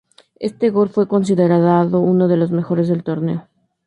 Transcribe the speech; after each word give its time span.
Este 0.39 0.71
gol 0.71 0.89
fue 0.89 1.07
considerado 1.07 1.99
uno 1.99 2.27
de 2.27 2.35
los 2.35 2.49
mejores 2.49 2.87
del 2.87 3.03
torneo. 3.03 3.47